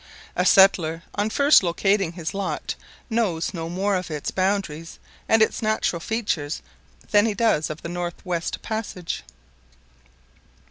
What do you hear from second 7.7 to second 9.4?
the northwest passage.